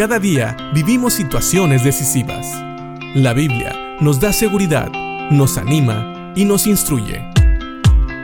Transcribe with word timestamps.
Cada 0.00 0.18
día 0.18 0.56
vivimos 0.72 1.12
situaciones 1.12 1.84
decisivas. 1.84 2.46
La 3.14 3.34
Biblia 3.34 3.98
nos 4.00 4.18
da 4.18 4.32
seguridad, 4.32 4.90
nos 5.30 5.58
anima 5.58 6.32
y 6.34 6.46
nos 6.46 6.66
instruye. 6.66 7.22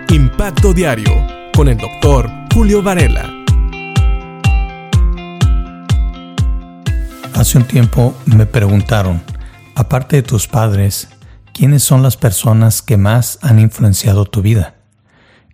Impacto 0.08 0.72
Diario 0.72 1.12
con 1.54 1.68
el 1.68 1.76
doctor 1.76 2.30
Julio 2.54 2.82
Varela. 2.82 3.30
Hace 7.34 7.58
un 7.58 7.64
tiempo 7.64 8.16
me 8.24 8.46
preguntaron, 8.46 9.22
aparte 9.74 10.16
de 10.16 10.22
tus 10.22 10.48
padres, 10.48 11.08
¿quiénes 11.52 11.82
son 11.82 12.02
las 12.02 12.16
personas 12.16 12.80
que 12.80 12.96
más 12.96 13.38
han 13.42 13.58
influenciado 13.58 14.24
tu 14.24 14.40
vida? 14.40 14.76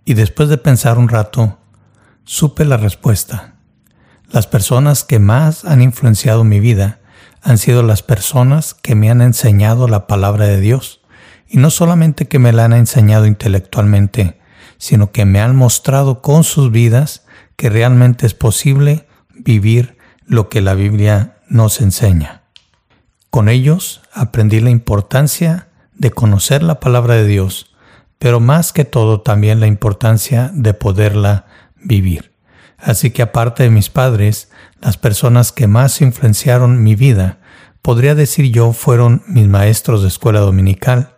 Y 0.05 0.13
después 0.13 0.47
de 0.47 0.57
pensar 0.57 0.97
un 0.97 1.09
rato, 1.09 1.59
supe 2.23 2.63
la 2.63 2.77
respuesta. 2.77 3.52
Las 4.33 4.47
personas 4.47 5.03
que 5.03 5.19
más 5.19 5.63
han 5.63 5.83
influenciado 5.83 6.43
mi 6.43 6.59
vida 6.59 7.01
han 7.43 7.59
sido 7.59 7.83
las 7.83 8.01
personas 8.01 8.73
que 8.73 8.95
me 8.95 9.11
han 9.11 9.21
enseñado 9.21 9.87
la 9.87 10.07
palabra 10.07 10.47
de 10.47 10.59
Dios. 10.59 11.01
Y 11.47 11.57
no 11.57 11.69
solamente 11.69 12.27
que 12.27 12.39
me 12.39 12.51
la 12.51 12.65
han 12.65 12.73
enseñado 12.73 13.27
intelectualmente, 13.27 14.39
sino 14.79 15.11
que 15.11 15.25
me 15.25 15.39
han 15.39 15.55
mostrado 15.55 16.23
con 16.23 16.43
sus 16.43 16.71
vidas 16.71 17.27
que 17.57 17.69
realmente 17.69 18.25
es 18.25 18.33
posible 18.33 19.07
vivir 19.35 19.99
lo 20.25 20.49
que 20.49 20.61
la 20.61 20.73
Biblia 20.73 21.37
nos 21.47 21.79
enseña. 21.79 22.41
Con 23.29 23.49
ellos 23.49 24.01
aprendí 24.15 24.61
la 24.61 24.71
importancia 24.71 25.67
de 25.93 26.09
conocer 26.09 26.63
la 26.63 26.79
palabra 26.79 27.13
de 27.13 27.27
Dios, 27.27 27.75
pero 28.17 28.39
más 28.39 28.73
que 28.73 28.83
todo 28.83 29.21
también 29.21 29.59
la 29.59 29.67
importancia 29.67 30.49
de 30.55 30.73
poderla 30.73 31.45
vivir. 31.75 32.32
Así 32.83 33.11
que 33.11 33.21
aparte 33.21 33.63
de 33.63 33.69
mis 33.69 33.89
padres, 33.89 34.49
las 34.81 34.97
personas 34.97 35.53
que 35.53 35.67
más 35.67 36.01
influenciaron 36.01 36.83
mi 36.83 36.95
vida, 36.95 37.37
podría 37.81 38.13
decir 38.13 38.51
yo, 38.51 38.73
fueron 38.73 39.23
mis 39.25 39.47
maestros 39.47 40.01
de 40.01 40.09
escuela 40.09 40.41
dominical, 40.41 41.15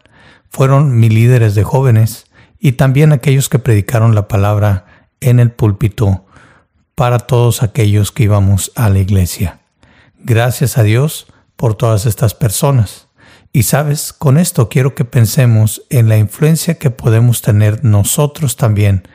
fueron 0.52 1.00
mis 1.00 1.12
líderes 1.12 1.56
de 1.56 1.64
jóvenes 1.64 2.28
y 2.60 2.74
también 2.74 3.12
aquellos 3.12 3.50
que 3.50 3.58
predicaron 3.58 4.14
la 4.14 4.28
palabra 4.28 5.10
en 5.22 5.40
el 5.40 5.52
púlpito 5.52 6.28
para 6.94 7.18
todos 7.18 7.64
aquellos 7.64 8.12
que 8.12 8.24
íbamos 8.24 8.72
a 8.76 8.90
la 8.90 9.00
iglesia. 9.00 9.60
Gracias 10.20 10.78
a 10.78 10.84
Dios 10.84 11.26
por 11.56 11.74
todas 11.74 12.06
estas 12.06 12.36
personas. 12.36 13.08
Y 13.54 13.64
sabes, 13.64 14.14
con 14.14 14.38
esto 14.38 14.70
quiero 14.70 14.94
que 14.94 15.04
pensemos 15.04 15.82
en 15.90 16.10
la 16.10 16.18
influencia 16.18 16.78
que 16.78 16.92
podemos 16.92 17.42
tener 17.42 17.84
nosotros 17.84 18.56
también 18.56 19.08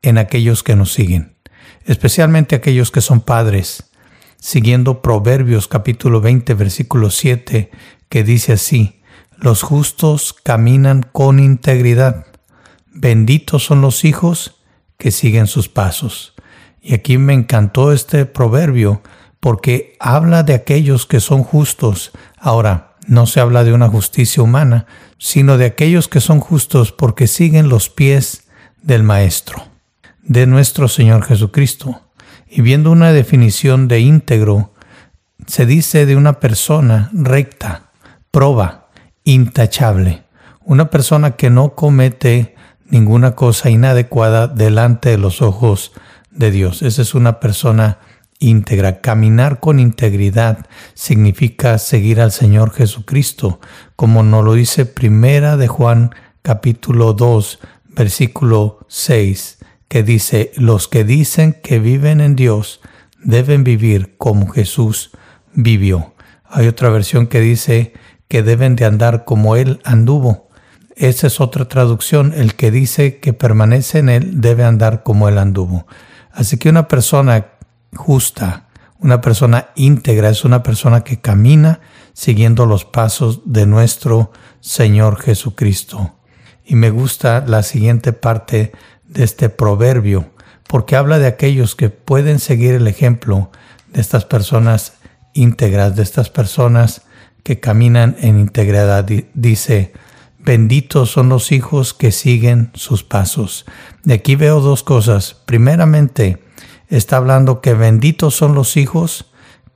en 0.00 0.16
aquellos 0.16 0.62
que 0.62 0.76
nos 0.76 0.94
siguen 0.94 1.39
especialmente 1.84 2.56
aquellos 2.56 2.90
que 2.90 3.00
son 3.00 3.20
padres, 3.20 3.84
siguiendo 4.38 5.02
Proverbios 5.02 5.68
capítulo 5.68 6.20
20 6.20 6.54
versículo 6.54 7.10
7, 7.10 7.70
que 8.08 8.24
dice 8.24 8.54
así, 8.54 9.02
los 9.36 9.62
justos 9.62 10.32
caminan 10.32 11.02
con 11.12 11.38
integridad, 11.38 12.26
benditos 12.86 13.64
son 13.64 13.80
los 13.80 14.04
hijos 14.04 14.60
que 14.98 15.10
siguen 15.10 15.46
sus 15.46 15.68
pasos. 15.68 16.34
Y 16.82 16.94
aquí 16.94 17.18
me 17.18 17.34
encantó 17.34 17.92
este 17.92 18.26
proverbio 18.26 19.02
porque 19.38 19.96
habla 20.00 20.42
de 20.42 20.54
aquellos 20.54 21.06
que 21.06 21.20
son 21.20 21.42
justos. 21.42 22.10
Ahora, 22.38 22.96
no 23.06 23.26
se 23.26 23.40
habla 23.40 23.64
de 23.64 23.72
una 23.72 23.88
justicia 23.88 24.42
humana, 24.42 24.86
sino 25.18 25.56
de 25.56 25.66
aquellos 25.66 26.08
que 26.08 26.20
son 26.20 26.40
justos 26.40 26.92
porque 26.92 27.26
siguen 27.26 27.68
los 27.68 27.88
pies 27.88 28.44
del 28.82 29.02
Maestro 29.02 29.69
de 30.30 30.46
nuestro 30.46 30.86
Señor 30.86 31.24
Jesucristo. 31.24 32.02
Y 32.48 32.60
viendo 32.60 32.92
una 32.92 33.12
definición 33.12 33.88
de 33.88 33.98
íntegro, 33.98 34.72
se 35.48 35.66
dice 35.66 36.06
de 36.06 36.14
una 36.14 36.38
persona 36.38 37.10
recta, 37.12 37.90
proba, 38.30 38.90
intachable, 39.24 40.22
una 40.64 40.88
persona 40.88 41.32
que 41.32 41.50
no 41.50 41.74
comete 41.74 42.54
ninguna 42.86 43.32
cosa 43.32 43.70
inadecuada 43.70 44.46
delante 44.46 45.10
de 45.10 45.18
los 45.18 45.42
ojos 45.42 45.90
de 46.30 46.52
Dios. 46.52 46.82
Esa 46.82 47.02
es 47.02 47.16
una 47.16 47.40
persona 47.40 47.98
íntegra. 48.38 49.00
Caminar 49.00 49.58
con 49.58 49.80
integridad 49.80 50.64
significa 50.94 51.76
seguir 51.78 52.20
al 52.20 52.30
Señor 52.30 52.72
Jesucristo, 52.72 53.58
como 53.96 54.22
nos 54.22 54.44
lo 54.44 54.54
dice 54.54 54.86
Primera 54.86 55.56
de 55.56 55.66
Juan 55.66 56.14
capítulo 56.42 57.14
2, 57.14 57.58
versículo 57.96 58.86
6 58.86 59.59
que 59.90 60.04
dice, 60.04 60.52
los 60.54 60.86
que 60.86 61.02
dicen 61.02 61.52
que 61.52 61.80
viven 61.80 62.20
en 62.20 62.36
Dios 62.36 62.80
deben 63.24 63.64
vivir 63.64 64.14
como 64.18 64.46
Jesús 64.46 65.10
vivió. 65.52 66.14
Hay 66.44 66.68
otra 66.68 66.90
versión 66.90 67.26
que 67.26 67.40
dice 67.40 67.92
que 68.28 68.44
deben 68.44 68.76
de 68.76 68.84
andar 68.84 69.24
como 69.24 69.56
Él 69.56 69.80
anduvo. 69.82 70.48
Esa 70.94 71.26
es 71.26 71.40
otra 71.40 71.66
traducción. 71.66 72.32
El 72.36 72.54
que 72.54 72.70
dice 72.70 73.18
que 73.18 73.32
permanece 73.32 73.98
en 73.98 74.10
Él 74.10 74.40
debe 74.40 74.62
andar 74.62 75.02
como 75.02 75.28
Él 75.28 75.38
anduvo. 75.38 75.88
Así 76.30 76.56
que 76.56 76.68
una 76.68 76.86
persona 76.86 77.48
justa, 77.92 78.68
una 79.00 79.20
persona 79.20 79.70
íntegra, 79.74 80.30
es 80.30 80.44
una 80.44 80.62
persona 80.62 81.02
que 81.02 81.20
camina 81.20 81.80
siguiendo 82.12 82.64
los 82.64 82.84
pasos 82.84 83.40
de 83.44 83.66
nuestro 83.66 84.30
Señor 84.60 85.20
Jesucristo. 85.20 86.14
Y 86.64 86.76
me 86.76 86.90
gusta 86.90 87.42
la 87.44 87.64
siguiente 87.64 88.12
parte 88.12 88.70
de 89.10 89.24
este 89.24 89.48
proverbio, 89.48 90.30
porque 90.66 90.96
habla 90.96 91.18
de 91.18 91.26
aquellos 91.26 91.74
que 91.74 91.90
pueden 91.90 92.38
seguir 92.38 92.74
el 92.74 92.86
ejemplo 92.86 93.50
de 93.92 94.00
estas 94.00 94.24
personas 94.24 94.94
íntegras, 95.34 95.96
de 95.96 96.02
estas 96.02 96.30
personas 96.30 97.02
que 97.42 97.60
caminan 97.60 98.16
en 98.20 98.38
integridad. 98.38 99.06
Dice, 99.34 99.92
benditos 100.38 101.10
son 101.10 101.28
los 101.28 101.52
hijos 101.52 101.92
que 101.92 102.12
siguen 102.12 102.70
sus 102.74 103.02
pasos. 103.02 103.66
De 104.04 104.14
aquí 104.14 104.36
veo 104.36 104.60
dos 104.60 104.82
cosas. 104.82 105.36
Primeramente, 105.44 106.42
está 106.88 107.16
hablando 107.16 107.60
que 107.60 107.74
benditos 107.74 108.34
son 108.34 108.54
los 108.54 108.76
hijos 108.76 109.26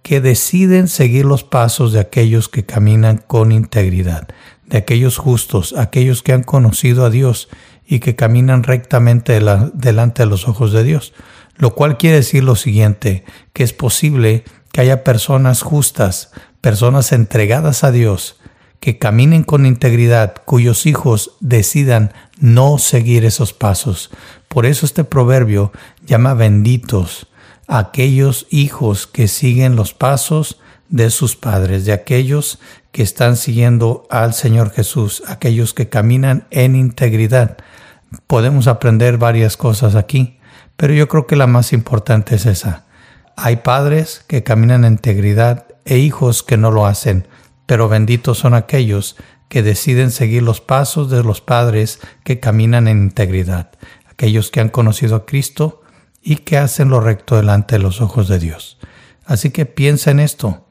que 0.02 0.20
deciden 0.20 0.86
seguir 0.86 1.24
los 1.24 1.44
pasos 1.44 1.92
de 1.92 2.00
aquellos 2.00 2.48
que 2.48 2.64
caminan 2.66 3.16
con 3.26 3.52
integridad, 3.52 4.28
de 4.66 4.76
aquellos 4.76 5.16
justos, 5.16 5.74
aquellos 5.76 6.22
que 6.22 6.34
han 6.34 6.42
conocido 6.42 7.06
a 7.06 7.10
Dios 7.10 7.48
y 7.86 8.00
que 8.00 8.16
caminan 8.16 8.62
rectamente 8.62 9.40
delante 9.74 10.22
de 10.22 10.28
los 10.28 10.48
ojos 10.48 10.72
de 10.72 10.84
Dios. 10.84 11.12
Lo 11.56 11.74
cual 11.74 11.98
quiere 11.98 12.16
decir 12.16 12.42
lo 12.42 12.56
siguiente, 12.56 13.24
que 13.52 13.62
es 13.62 13.72
posible 13.72 14.44
que 14.72 14.80
haya 14.80 15.04
personas 15.04 15.62
justas, 15.62 16.30
personas 16.60 17.12
entregadas 17.12 17.84
a 17.84 17.92
Dios, 17.92 18.40
que 18.80 18.98
caminen 18.98 19.44
con 19.44 19.66
integridad, 19.66 20.34
cuyos 20.44 20.86
hijos 20.86 21.36
decidan 21.40 22.12
no 22.38 22.78
seguir 22.78 23.24
esos 23.24 23.52
pasos. 23.52 24.10
Por 24.48 24.66
eso 24.66 24.84
este 24.84 25.04
proverbio 25.04 25.72
llama 26.04 26.34
benditos 26.34 27.28
a 27.66 27.78
aquellos 27.78 28.46
hijos 28.50 29.06
que 29.06 29.28
siguen 29.28 29.76
los 29.76 29.94
pasos 29.94 30.58
de 30.94 31.10
sus 31.10 31.34
padres, 31.34 31.84
de 31.84 31.92
aquellos 31.92 32.60
que 32.92 33.02
están 33.02 33.36
siguiendo 33.36 34.06
al 34.10 34.32
Señor 34.32 34.70
Jesús, 34.70 35.24
aquellos 35.26 35.74
que 35.74 35.88
caminan 35.88 36.46
en 36.52 36.76
integridad 36.76 37.56
podemos 38.28 38.68
aprender 38.68 39.18
varias 39.18 39.56
cosas 39.56 39.96
aquí, 39.96 40.38
pero 40.76 40.94
yo 40.94 41.08
creo 41.08 41.26
que 41.26 41.34
la 41.34 41.48
más 41.48 41.72
importante 41.72 42.36
es 42.36 42.46
esa. 42.46 42.84
Hay 43.36 43.56
padres 43.56 44.24
que 44.28 44.44
caminan 44.44 44.84
en 44.84 44.92
integridad 44.92 45.66
e 45.84 45.98
hijos 45.98 46.44
que 46.44 46.56
no 46.56 46.70
lo 46.70 46.86
hacen, 46.86 47.26
pero 47.66 47.88
benditos 47.88 48.38
son 48.38 48.54
aquellos 48.54 49.16
que 49.48 49.64
deciden 49.64 50.12
seguir 50.12 50.44
los 50.44 50.60
pasos 50.60 51.10
de 51.10 51.24
los 51.24 51.40
padres 51.40 51.98
que 52.22 52.38
caminan 52.38 52.86
en 52.86 53.02
integridad, 53.02 53.72
aquellos 54.08 54.52
que 54.52 54.60
han 54.60 54.68
conocido 54.68 55.16
a 55.16 55.26
Cristo 55.26 55.82
y 56.22 56.36
que 56.36 56.56
hacen 56.56 56.88
lo 56.88 57.00
recto 57.00 57.34
delante 57.34 57.74
de 57.74 57.82
los 57.82 58.00
ojos 58.00 58.28
de 58.28 58.38
Dios. 58.38 58.78
Así 59.26 59.50
que 59.50 59.66
piensa 59.66 60.12
en 60.12 60.20
esto. 60.20 60.64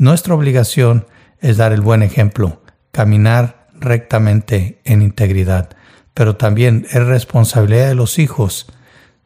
Nuestra 0.00 0.34
obligación 0.34 1.06
es 1.38 1.58
dar 1.58 1.72
el 1.72 1.80
buen 1.80 2.02
ejemplo, 2.02 2.60
caminar 2.90 3.68
rectamente 3.78 4.80
en 4.84 5.00
integridad 5.00 5.76
pero 6.20 6.36
también 6.36 6.86
es 6.90 7.02
responsabilidad 7.06 7.88
de 7.88 7.94
los 7.94 8.18
hijos 8.18 8.66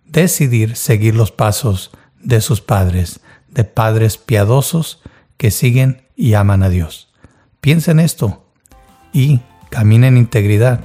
decidir 0.05 0.77
seguir 0.77 1.17
los 1.17 1.33
pasos 1.33 1.91
de 2.21 2.41
sus 2.41 2.61
padres, 2.61 3.19
de 3.49 3.65
padres 3.65 4.17
piadosos 4.17 5.03
que 5.37 5.51
siguen 5.51 6.09
y 6.15 6.35
aman 6.35 6.63
a 6.63 6.69
Dios. 6.69 7.13
Piensa 7.61 7.91
en 7.91 7.99
esto 7.99 8.47
y 9.13 9.41
camina 9.71 10.07
en 10.07 10.17
integridad. 10.17 10.81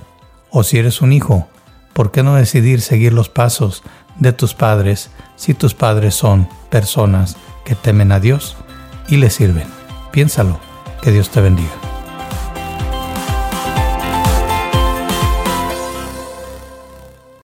O 0.50 0.64
si 0.64 0.80
eres 0.80 1.02
un 1.02 1.14
hijo, 1.14 1.48
¿por 1.94 2.12
qué 2.12 2.24
no 2.24 2.34
decidir 2.34 2.82
seguir 2.82 3.14
los 3.14 3.30
pasos 3.30 3.84
de 4.18 4.34
tus 4.34 4.56
padres 4.56 5.12
si 5.36 5.54
tus 5.54 5.76
padres 5.76 6.16
son 6.16 6.50
personas 6.72 7.38
que 7.66 7.76
temen 7.76 8.12
a 8.12 8.20
Dios 8.20 8.58
y 9.08 9.18
le 9.18 9.30
sirven? 9.30 9.79
Piénsalo. 10.12 10.60
Que 11.02 11.12
Dios 11.12 11.30
te 11.30 11.42
bendiga. 11.42 11.89